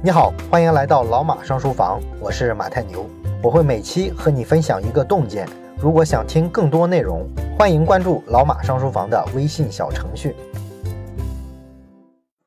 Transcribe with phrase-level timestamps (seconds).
[0.00, 3.04] 你好，欢迎来到老马上书房，我是马太牛，
[3.42, 5.44] 我会每期和你分享一个洞见。
[5.76, 10.36] 如果想听更多内容，欢迎关注老马上书房的微信小程序。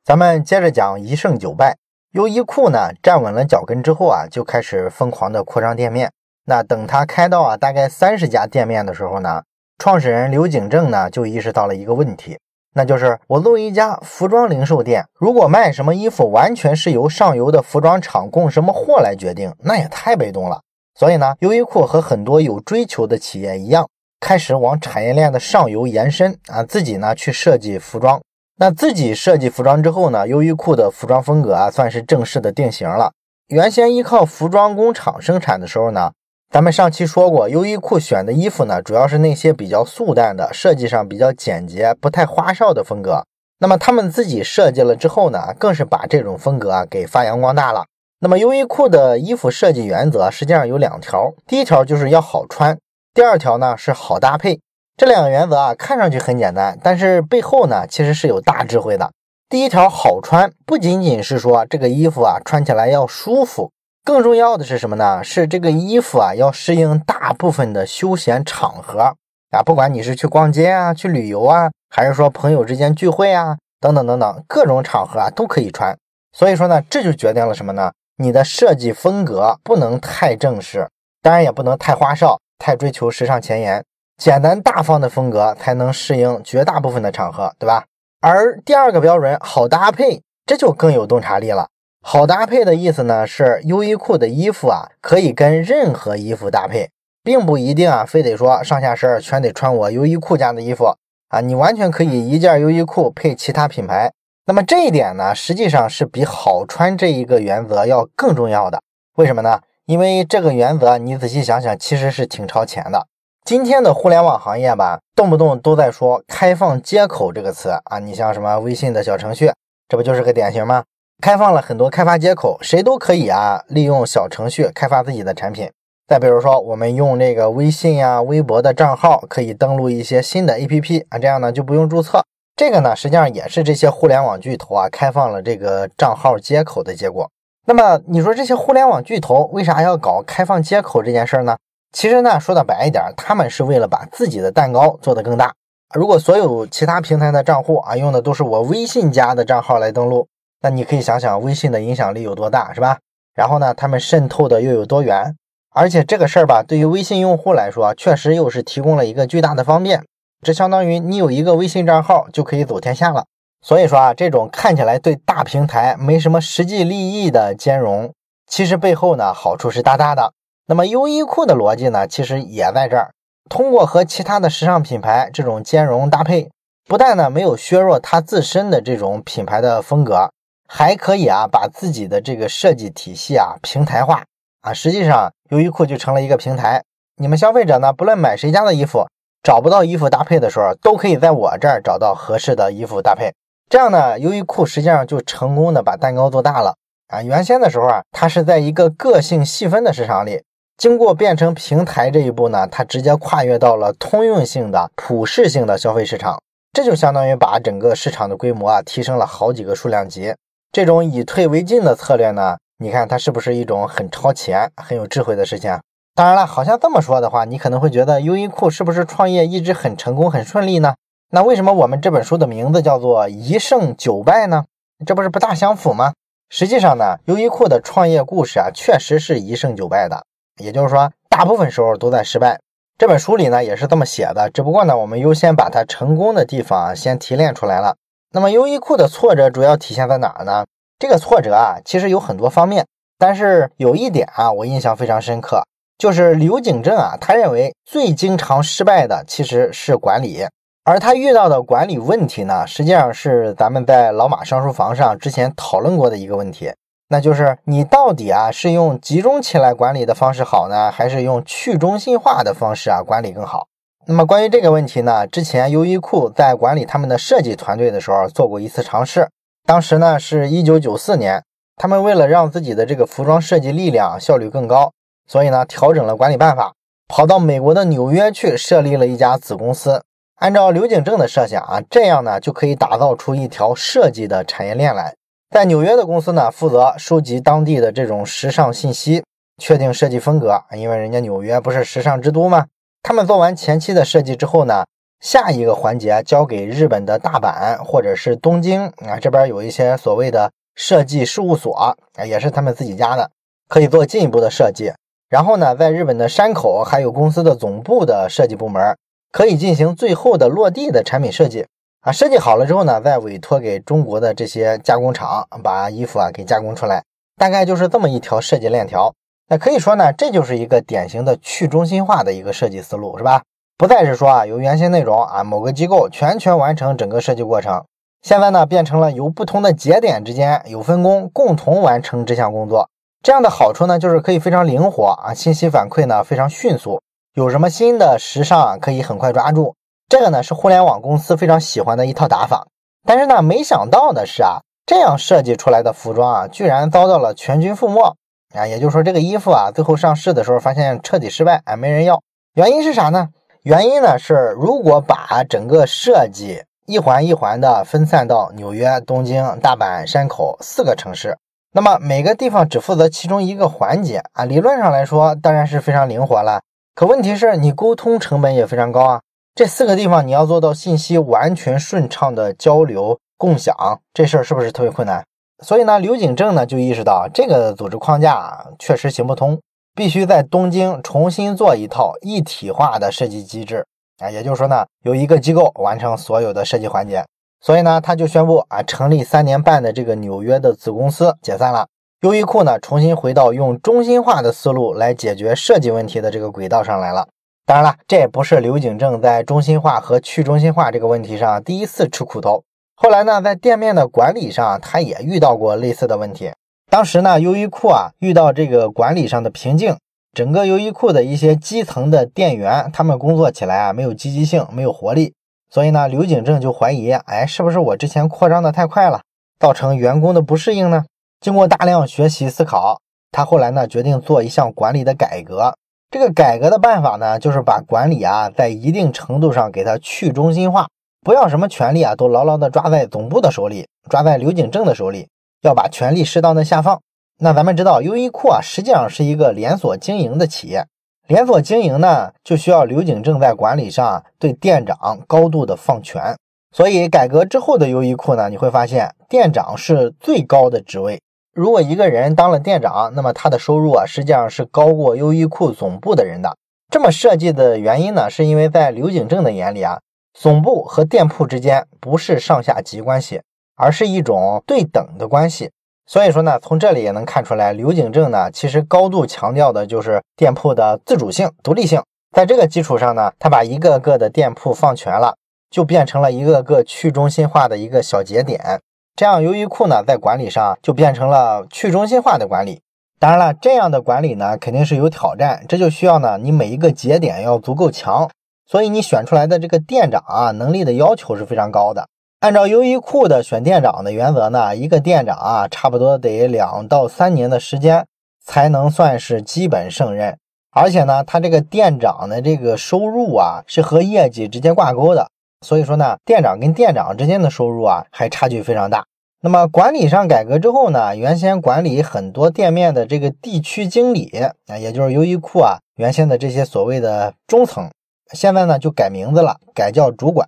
[0.05, 1.75] 咱们接着讲一胜九败。
[2.11, 6.09] 优衣库呢站稳了脚跟之后啊，就开始疯狂的扩张店面。
[6.45, 9.43] 那等他开到啊大概三十家店面的时候呢，
[9.77, 12.39] 创始人刘景正呢就意识到了一个问题。
[12.73, 20.61] 那就是我作为一家服装零售店，如果卖什么衣服完全是由上游的服装厂供什么货来决定，那也太被动了。
[20.95, 23.87] 所以呢，优衣库和很多有追求的企业一样，
[24.19, 28.21] 开始往产业链的上游延伸啊，自己呢去设计服装。
[28.57, 33.11] 那自己设计服装之后呢，优衣库的服装风格啊，算是正式的定型了。
[33.47, 36.11] 原先依靠服装工厂生产的时候呢。
[36.51, 43.23] 咱们上期说过，优衣库选的衣服呢，主要是那些比较素淡的，设计上比较简洁、不太花哨的风格。
[43.59, 47.85] 那么他们自己设计了之后呢，更是把这种风格啊给发扬光大了。
[48.19, 52.77] 那么优衣库的衣服设计原则实际上有两条，第一条就是要好穿，
[53.13, 54.59] 第二条呢是好搭配。
[54.97, 59.09] 这两个原则啊看上去很简单，但是背后呢其实是有大智慧的。
[59.47, 63.71] 第一条好穿，不仅仅是说这个衣服啊穿起来要舒服。
[64.03, 65.23] 更重要的是什么呢？
[65.23, 69.15] 是这个衣服啊，要适应大部分的休闲场合
[69.51, 75.95] 啊，不管你是去逛街啊、去旅游啊，还是说朋友之间聚会啊，等等等等，各种场合啊都可以穿。
[76.33, 77.91] 所以说呢，这就决定了什么呢？
[78.17, 80.89] 你的设计风格不能太正式，
[81.21, 83.83] 当然也不能太花哨、太追求时尚前沿，
[84.17, 87.85] 简单大方的风格才能适应绝大部分的场合，对吧？
[88.19, 91.67] 而第二个标准，好搭配，这就更有洞察力了。
[92.03, 96.89] 好搭配的意思呢，是优衣库的衣服啊，可以跟任何衣服搭配，
[97.23, 100.95] 并不一定啊，非得说上下身全得穿我优衣库家的衣服
[101.29, 104.11] 啊，你完全可以一件优衣库配其他品牌。
[104.47, 108.81] 那么这一点呢，实际上是比好穿这一个原则要更重要的。
[109.15, 109.61] 为什么呢？
[109.85, 113.05] 因为这个原则你仔细想想，其实是挺超前的。
[113.45, 119.51] 今天的互联网行业吧，动不动都在说开放接口这个词啊，你像什么微信的小程序，
[119.87, 120.83] 这不就是个典型吗？
[121.21, 125.69] 开放了很多开发接口，谁都可以啊，利用小程序开发自己的产品。
[126.07, 132.25] 再比如说，我们用这个微信呀、微博的账号，可以登录一些新的 APP 啊，这样呢就不用注册。
[132.55, 137.29] 这个呢，实际上也是这些互联网巨头啊开放了这个账号接口的结果。
[137.67, 141.55] 那么你说这些互联网巨头为啥要搞开放接口这件事儿呢？
[141.93, 145.53] 其实呢，说的白一点，他们是为了把自己的蛋糕做得更大。
[145.93, 150.27] 如果所有其他平台的账户啊用的都是我微信家的账号来登录。
[150.61, 152.99] 那你可以想想微信的影响力有多大，是吧？
[153.33, 155.35] 然后呢，他们渗透的又有多远？
[155.73, 160.03] 而且这个事儿吧，对于微信用户来说，确实又是提供了一个巨大的方便。
[160.41, 163.25] 这相当于你有一个微信账号就可以走天下了。
[163.61, 168.11] 所以说啊，这种看起来对大平台没什么实际利益的兼容，
[168.47, 170.33] 其实背后呢好处是大大的。
[170.67, 173.11] 那么优衣库的逻辑呢，其实也在这儿，
[173.49, 176.49] 通过和其他的时尚品牌这种兼容搭配，
[176.87, 180.31] 不但呢没有削弱它自身的这种品牌的风格。
[180.73, 184.23] 还可以啊，把自己的这个设计体系啊平台化
[184.61, 186.81] 啊，实际上优衣库就成了一个平台。
[187.17, 189.05] 你们消费者呢，不论买谁家的衣服，
[189.43, 193.33] 找不到衣服搭配的时候，都可以在我这儿找到合适的衣服搭配。
[193.69, 196.75] 这样呢，优衣库实际上就成功的把蛋糕做大了
[197.09, 197.21] 啊。
[197.21, 200.41] 原先的时候啊，它是在一个个性细分的市场里，
[200.77, 210.33] 经过变成平台这一步呢，它直接跨越到了通用性的普适性的消费市场，这就相当于把整个市场的规模啊提升了好几个数量级。
[210.71, 212.57] 这种以退为进的策略呢？
[212.77, 215.77] 你看它是不是一种很超前、很有智慧的事情？
[216.15, 220.95] 当然了，好像这么说的话，你可能会觉得优衣库是不是创业一直很成功、很顺利呢？
[221.31, 224.63] 那为什么我们这本书的名字叫做一胜九败呢？
[225.05, 226.13] 这不是不大相符吗？
[226.49, 230.23] 实际上呢，优衣库的创业故事啊，确实是一胜九败的，
[230.61, 232.61] 也就是说，大部分时候都在失败。
[232.97, 237.95] 这本书里呢也是这么写的，只不过呢，我们优先把它成功的地方先提炼出来了。
[238.33, 240.65] 那么优衣库的挫折主要体现在哪儿呢？
[240.97, 242.85] 这个挫折啊，其实有很多方面，
[243.17, 245.61] 但是有一点啊，我印象非常深刻，
[245.97, 250.45] 就是刘景正啊，他认为最经常失败的其实是管理，
[250.85, 256.71] 而他遇到的管理问题呢，实际上是咱们在老马上书房上之前讨论过的一个问题，
[257.09, 263.67] 那就是你到底啊是用集中起来管理的方式好呢，还是用去中心化的方式啊管理更好？
[264.07, 269.29] 那么关于这个问题呢，之前优衣库在管理他们的设计团队的时候做过一次尝试。
[269.63, 271.43] 当时呢是一九九四年，
[271.75, 274.91] 他们为了让自己的这个服装设计力量效率更高，
[275.27, 276.73] 所以呢调整了管理办法，
[277.07, 280.01] 跑到美国的纽约去设立了一家子公司。
[280.37, 285.13] 按照刘景正的设想啊，这样呢就可以打造出一条设计的产业链来。
[285.51, 289.23] 在纽约的公司呢，负责收集当地的这种时尚信息，
[289.61, 290.63] 确定设计风格。
[290.75, 292.65] 因为人家纽约不是时尚之都吗？
[293.03, 294.85] 他们做完前期的设计之后呢，
[295.19, 301.95] 下一个环节交给日本的大阪或者是东京啊，这边有一些所谓的设计事务所啊，
[302.25, 303.31] 也是他们自己家的，
[303.67, 304.93] 可以做进一步的设计。
[305.29, 308.95] 然后呢，在日本的山口还有公司的总部的设计部门，
[309.31, 311.65] 可以进行最后的落地的产品设计。
[312.01, 317.03] 啊，设计好了之后呢，再委托给中国的这些加工厂把衣服啊给加工出来，
[317.37, 319.13] 大概就是这么一条设计链条。
[319.47, 323.43] 那可以说呢，这就是一个典型的去中心化的一个设计思路，是吧？
[323.77, 327.83] 不再是说啊由原先内容啊某个机构全权完成整个设计过程，
[328.21, 332.89] 现在呢变成了由不同的节点之间有分工，共同完成这项工作。
[333.23, 337.01] 这样的好处呢，就是可以非常灵活啊，信息反馈呢非常迅速，
[337.33, 339.75] 有什么新的时尚可以很快抓住。
[340.07, 342.67] 这个呢是互联网公司非常喜欢的一套打法，
[343.05, 348.15] 但是呢，没想到的是啊，这样设计出来的服装啊，居然遭到了全军覆没
[348.53, 348.67] 啊！
[348.67, 352.21] 也就是说，这个衣服啊，最后上市的时候发现彻底失败啊，没人要。
[352.53, 353.29] 原因是啥呢？
[353.63, 361.37] 原因呢是，如果把整个设计一环一环的分散到纽约、东京、大阪、山口四个城市，
[361.71, 366.61] 那么每个地方只负责其中一个环节啊，理论上来说当然是非常灵活了。
[366.93, 369.21] 可问题是你沟通成本也非常高啊。
[369.55, 373.75] 这四个地方你要做到信息完全顺畅的交流共享，
[374.13, 375.23] 这事儿是不是特别困难？
[375.63, 379.59] 所以呢，刘景正呢就意识到这个组织框架确实行不通，
[379.95, 383.85] 必须在东京重新做一套一体化的设计机制
[384.17, 387.23] 啊，也就是说呢，由一个机构完成所有的设计环节。
[387.63, 391.87] 所以呢，他就宣布啊，成立三年半的这个纽约的子公司解散了，
[392.21, 397.27] 优衣库呢重新回到用中心化的思路来解决设计问题的这个轨道上来了。
[397.67, 402.63] 当然了，这也不是刘景正在中心化和去中心化这个问题上第一次吃苦头。
[403.03, 406.51] 后来呢，在店面的管理上，他也遇到过类似的问题。
[406.87, 409.97] 当时呢，优衣库啊遇到这个管理上的瓶颈，
[410.33, 415.33] 整个优衣库的一些基层的店员，他们工作起来啊没有积极性，没有活力。
[415.71, 419.21] 所以呢，刘景正就怀疑，哎，是不是我之前扩张的太快了，
[419.59, 421.05] 造成员工的不适应呢？
[421.39, 422.99] 经过大量学习思考，
[423.31, 425.73] 他后来呢决定做一项管理的改革。
[426.11, 430.87] 这个改革的办法呢，就是把管理啊，在一定程度上给它去中心化，
[431.23, 435.29] 不要什么权利啊，都牢牢的抓在总部的手里，抓在刘景正的手里，
[435.61, 436.99] 要把权力适当的下放。
[437.39, 440.83] 那咱们知道，优衣库啊，实际上是一个连锁经营的企业，
[441.27, 446.35] 连锁经营呢，就需要刘景正在管理上对店长高度的放权。
[446.75, 451.21] 所以改革之后的优衣库呢，你会发现店长是最高的职位。
[451.53, 456.55] 如果一个人当了店长，那么他的收入啊，实际上是高过优衣库总部的人的。
[456.89, 459.99] 这么设计的原因呢，是因为在刘景正的眼里啊，
[460.33, 463.41] 总部和店铺之间不是上下级关系，
[463.75, 465.71] 而是一种对等的关系。
[466.07, 472.01] 所以说呢，从这里也能看出来，刘景正呢，其实高度强调的就是店铺的自主性、独立性。
[472.35, 475.35] 在这个基础上呢，他把一个个的店铺放权了，
[475.69, 478.81] 就变成了一个个去中心化的一个小节点。
[479.15, 482.81] 这样，优衣库呢，在管理上就变成了去中心化的管理。
[483.19, 488.29] 当然了，这样的管理呢，肯定是有挑战，这就需要呢，你每一个节点要足够强，
[488.71, 492.07] 所以你选出来的这个店长啊，能力的要求是非常高的。
[492.39, 498.05] 按照优衣库的选店长的原则呢，一个店长啊，差不多得两到三年的时间
[498.45, 500.37] 才能算是基本胜任，
[500.71, 505.27] 而且呢，他这个店长的这个收入啊，是和业绩直接挂钩的。
[505.65, 509.03] 所以说呢，店长跟店长之间的收入啊，还差距非常大。
[509.41, 514.31] 那么管理上改革之后呢，原先管理很多店面的这个地区经理
[514.67, 517.89] 啊，也就是优衣库啊原先的这些所谓的中层，
[518.33, 520.47] 现在呢就改名字了，改叫主管。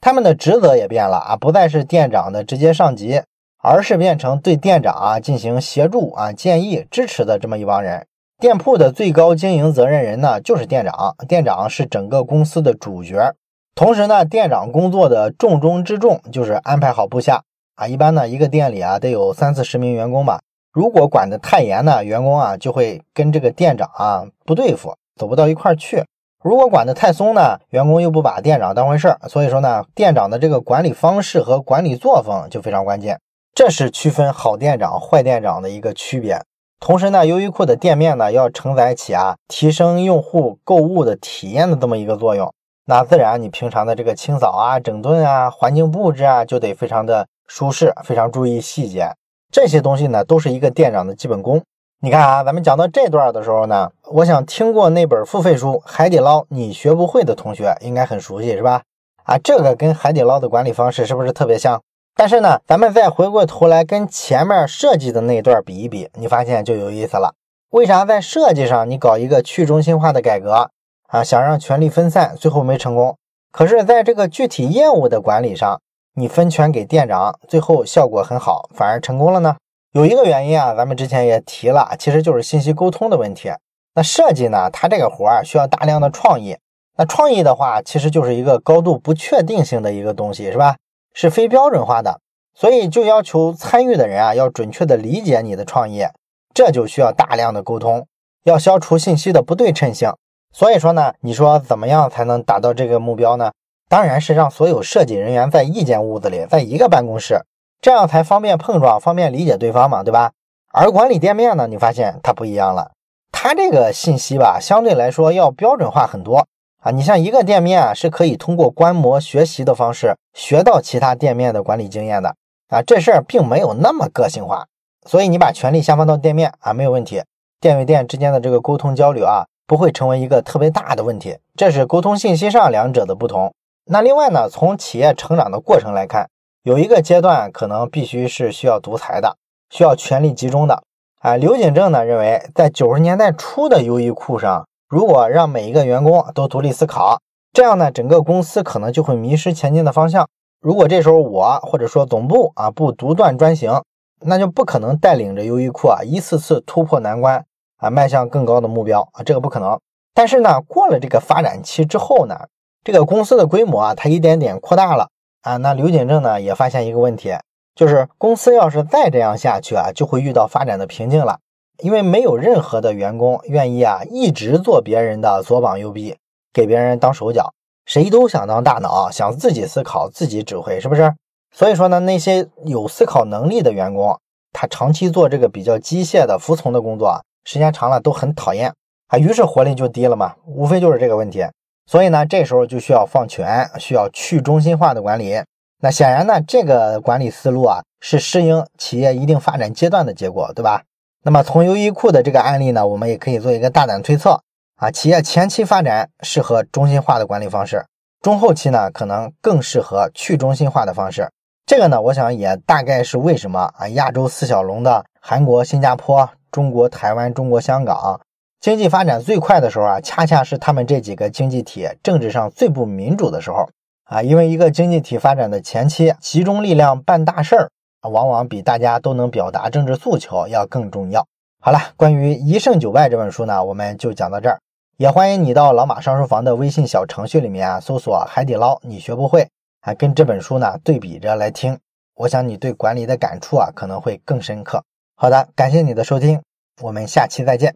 [0.00, 3.22] 他们的职责也变了啊，不再是店长的直接上级，
[3.62, 8.06] 而是变成对店长啊进行协助啊、建议、支持的这么一帮人。
[8.38, 13.34] 店铺的最高经营责任人呢，就是店长，店长是整个公司的主角。
[13.74, 17.42] 同时呢，店长工作的重中之重就是安排好部下
[17.74, 17.86] 啊。
[17.86, 20.40] 一般呢，一个店里啊得有三四十名员工吧。
[20.72, 26.04] 如果管得太严呢，员工啊就会跟这个店长啊不对付，走不到一块儿去。
[26.44, 29.18] 如果管得太松呢，员工又不把店长当回事儿。
[29.30, 33.18] 所以说呢，店长的这个管理方式和管理作风就非常关键，
[33.54, 36.38] 这是区分好店长、坏店长的一个区别。
[36.80, 42.52] 同时呢，优衣库的店面呢要承载起啊提升用户购物的体验的这么一个作用。
[42.84, 49.08] 那自然，你平常的这个清扫啊、整顿啊、环境布置啊，就得非常的舒适，非常注意细节。
[49.50, 51.62] 这些东西呢，都是一个店长的基本功。
[52.00, 58.82] 你看啊，咱们讲到这段的时候呢，我想听过那本付费书《海底捞》，你学不会的同学应该很熟悉，是吧？
[59.22, 61.80] 啊，这个跟海底捞的管理方式是不是特别像？
[62.14, 67.32] 但是呢，咱们再回过头来跟前面设计的那段比一比，你发现就有意思了。
[67.70, 70.68] 为啥在设计上你搞一个去中心化的改革
[71.08, 73.16] 啊，想让权力分散，最后没成功？
[73.50, 75.80] 可是在这个具体业务的管理上，
[76.16, 79.56] 你分权给店长，最后效果很好，反而成功了呢？
[79.94, 83.52] 有一个原因啊，咱们之前也提了，其实就是信息沟通的问题。
[83.94, 86.58] 那设计呢，它这个活儿需要大量的创意。
[86.96, 90.74] 那创意的话，其实就是一个高度不确定性的一个东西，是吧？
[91.12, 92.18] 是非标准化的，
[92.54, 96.04] 所以就要求参与的人啊，要准确的理解你的创意，
[96.52, 98.08] 这就需要大量的沟通，
[98.42, 100.12] 要消除信息的不对称性。
[100.52, 103.52] 所以说呢，你说怎么样才能达到这个目标呢？
[103.88, 107.40] 当然是让所有设计人员在一间屋子里，在一个办公室，
[107.84, 110.32] 这样才方便碰撞，方便理解对方嘛，对吧？
[110.72, 112.92] 而管理店面呢，你发现它不一样了，
[113.30, 116.46] 它这个信息吧，相对来说要标准化很多。
[116.82, 122.34] 啊，你像一个店面啊，是可以通过观摩学习的方式学到其他店面的管理经验的
[122.70, 124.64] 啊，这事儿并没有那么个性化，
[125.06, 127.22] 所以你把权力下放到店面啊，没有问题，
[127.60, 133.52] 店与店之间的这个沟通交流啊，不会成为一个特别大的问题，这是沟通信息上两者的不同。
[133.84, 136.30] 那另外呢，从企业成长的过程来看，
[136.64, 139.36] 有一个阶段可能必须是需要独裁的，
[139.68, 140.82] 需要权力集中的
[141.20, 141.36] 啊。
[141.36, 144.66] 刘景正呢认为，在九十年代初的优衣库上。
[144.88, 147.20] 如果让每一个员工都独立思考，
[147.52, 150.26] 这样呢，整个公司可能就会迷失前进的方向。
[150.62, 153.82] 如果这时候我或者说总部啊不独断专行，
[154.22, 157.44] 那就不可能带领着优衣库啊一次次突破难关
[157.76, 159.78] 啊，迈向更高的目标啊，这个不可能。
[160.14, 162.34] 但是呢，过了这个发展期之后呢，
[162.82, 165.08] 这个公司的规模啊，它一点点扩大了
[165.44, 165.56] 啊。
[165.58, 167.32] 那刘景正呢也发现一个问题，
[167.76, 171.38] 就是公司要是再这样下去啊，就会遇到发展的瓶颈了。
[171.82, 176.16] 因为没有任何的员工愿意啊，一直做别人的左膀右臂，
[176.52, 177.52] 给别人当手脚，
[177.84, 181.12] 谁都想当大脑，想自己思考、自己指挥，是不是？
[181.52, 184.16] 所以说呢，那些有思考能力的员工，
[184.52, 188.72] 他长期做这个比较机械的服从的工作，时间长了都很讨厌
[189.08, 191.44] 啊，于是活力就低了嘛，无非就是这个问题。
[191.86, 195.42] 所以呢，这时候就需要放权，需要去中心化的管理。
[195.82, 200.82] 那显然呢，这个管理思路啊，是适应企业一定发展阶段的结果，对吧？
[201.22, 204.40] 那么从优衣库的这个案例呢，我们也可以做一个大胆推测
[204.76, 207.84] 啊，企业前期发展适合中心化的管理方式，
[208.22, 211.30] 中后期呢可能更适合去中心化的方式。
[211.66, 218.20] 这个呢，我想也大概是为什么啊，亚洲四小龙的韩国、新加坡、中国台湾、中国香港
[218.64, 223.68] 经济发展最快的时候啊，恰恰是他们这几个经济体政治上最不民主的时候
[224.04, 227.70] 啊，因为一个经济体发展的前期集中力量办大事儿。
[228.10, 231.26] 往往比大家都能表达政治诉求要更重要。
[231.60, 234.58] 好了，关于《一胜九败》这本书呢，我们就讲到这儿。
[234.96, 239.46] 也欢迎你到老马上书房的微信小程序里面啊，搜索“海底捞”，你学不会，
[239.82, 241.78] 还跟这本书呢对比着来听。
[242.14, 244.82] 我想你对管理的感触啊，可能会更深刻。
[245.14, 246.40] 好的，感谢你的收听，
[246.82, 247.72] 我们下期再见。